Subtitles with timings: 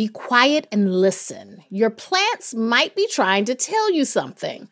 [0.00, 1.62] Be quiet and listen.
[1.68, 4.70] Your plants might be trying to tell you something.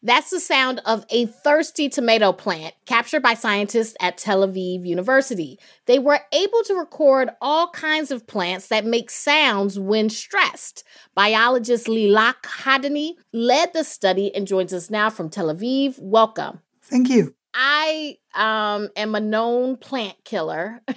[0.00, 5.58] That's the sound of a thirsty tomato plant captured by scientists at Tel Aviv University.
[5.86, 10.84] They were able to record all kinds of plants that make sounds when stressed.
[11.16, 15.98] Biologist Lilach Hadany led the study and joins us now from Tel Aviv.
[15.98, 16.60] Welcome.
[16.82, 17.34] Thank you.
[17.54, 20.80] I um, am a known plant killer.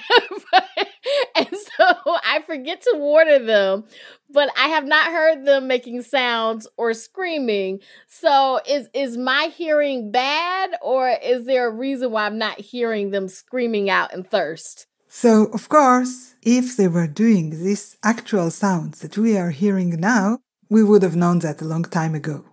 [1.36, 3.86] and so I forget to water them,
[4.30, 7.80] but I have not heard them making sounds or screaming.
[8.08, 13.12] So is is my hearing bad or is there a reason why I'm not hearing
[13.12, 14.88] them screaming out in thirst?
[15.08, 20.40] So, of course, if they were doing these actual sounds that we are hearing now,
[20.70, 22.46] we would have known that a long time ago.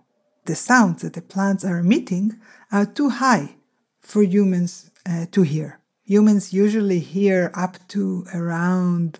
[0.45, 2.37] The sounds that the plants are emitting
[2.69, 3.55] are too high
[4.09, 5.79] for humans uh, to hear.
[6.05, 9.19] Humans usually hear up to around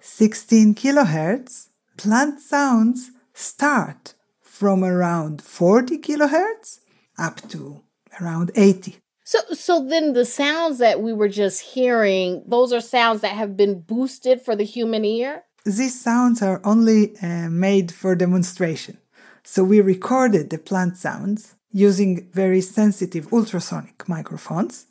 [0.00, 1.68] 16 kilohertz.
[1.96, 6.80] Plant sounds start from around 40 kilohertz
[7.18, 7.82] up to
[8.20, 8.96] around 80.
[9.24, 13.56] So, so then the sounds that we were just hearing, those are sounds that have
[13.56, 15.44] been boosted for the human ear?
[15.64, 18.98] These sounds are only uh, made for demonstration.
[19.44, 24.86] So we recorded the plant sounds using very sensitive ultrasonic microphones.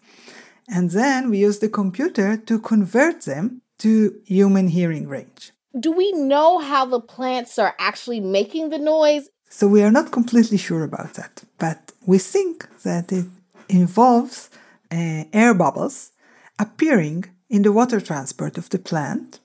[0.68, 5.52] And then we use the computer to convert them to human hearing range.
[5.80, 9.30] Do we know how the plants are actually making the noise?
[9.50, 13.26] So we are not completely sure about that, but we think that it
[13.68, 14.50] involves
[14.92, 16.12] uh, air bubbles
[16.60, 19.40] appearing in the water transport of the plant,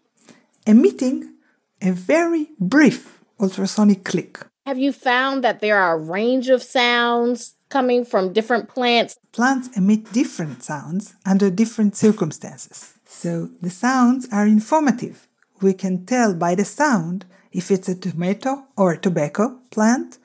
[0.66, 1.34] emitting
[1.80, 4.40] a very brief ultrasonic click.
[4.66, 9.18] Have you found that there are a range of sounds coming from different plants?
[9.30, 12.94] Plants emit different sounds under different circumstances.
[13.04, 15.28] So the sounds are informative.
[15.60, 20.16] We can tell by the sound if it's a tomato or a tobacco plant,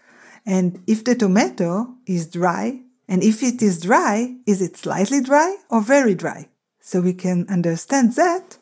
[0.45, 2.79] and if the tomato is dry,
[3.09, 6.47] and if it is dry, is it slightly dry or very dry?
[6.79, 8.57] So we can understand that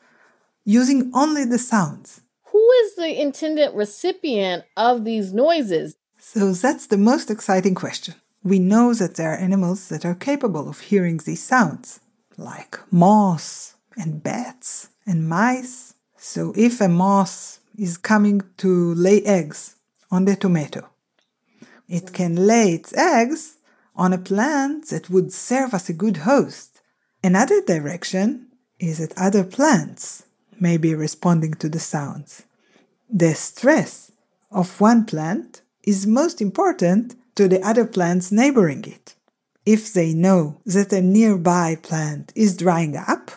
[0.66, 2.22] using only the sounds
[2.68, 5.96] who is the intended recipient of these noises?
[6.20, 8.16] So that's the most exciting question.
[8.44, 12.02] We know that there are animals that are capable of hearing these sounds,
[12.38, 15.94] like moths and bats and mice.
[16.18, 19.78] So if a moth is coming to lay eggs
[20.12, 20.90] on the tomato,
[21.88, 23.60] it can lay its eggs
[23.96, 26.82] on a plant that would serve as a good host.
[27.24, 30.24] Another direction is that other plants
[30.60, 32.44] may be responding to the sounds.
[33.10, 34.12] The stress
[34.52, 39.16] of one plant is most important to the other plants neighboring it.
[39.66, 43.32] If they know that a nearby plant is drying up,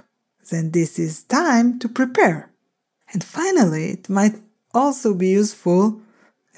[0.50, 2.50] then this is time to prepare.
[3.12, 4.36] And finally, it might
[4.74, 6.00] also be useful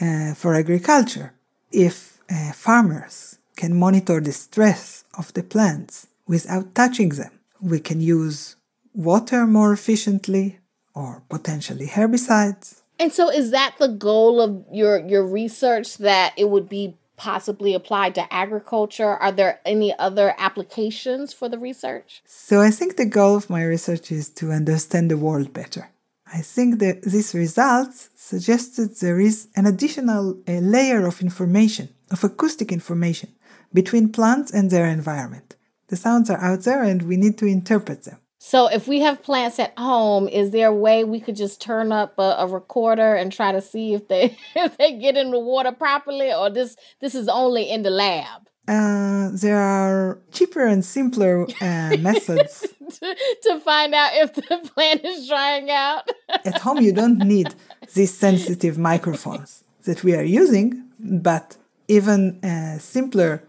[0.00, 1.32] uh, for agriculture
[1.70, 7.32] if uh, farmers can monitor the stress of the plants without touching them.
[7.60, 8.56] We can use
[8.94, 10.58] water more efficiently
[10.94, 12.81] or potentially herbicides.
[13.02, 17.74] And so is that the goal of your your research that it would be possibly
[17.74, 19.12] applied to agriculture?
[19.24, 22.22] Are there any other applications for the research?
[22.24, 25.90] So I think the goal of my research is to understand the world better.
[26.38, 32.70] I think that these results suggested there is an additional layer of information, of acoustic
[32.70, 33.30] information,
[33.74, 35.56] between plants and their environment.
[35.88, 38.21] The sounds are out there and we need to interpret them.
[38.44, 41.92] So if we have plants at home, is there a way we could just turn
[41.92, 45.38] up a, a, recorder and try to see if they if they get in the
[45.38, 48.40] water properly, or this this is only in the lab?
[48.66, 52.66] Uh, there are cheaper and simpler uh, methods
[52.98, 56.02] to, to find out if the plant is drying out.
[56.44, 57.54] at home, you don't need
[57.94, 63.44] these sensitive microphones that we are using, but even uh, simpler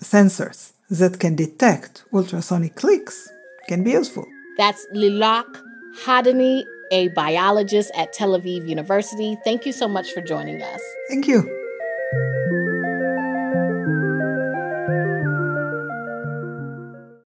[0.00, 3.28] sensors that can detect ultrasonic clicks
[3.66, 4.24] can be useful.
[4.56, 5.62] That's Lilach
[6.04, 9.36] Hadany, a biologist at Tel Aviv University.
[9.44, 10.82] Thank you so much for joining us.
[11.08, 11.55] Thank you.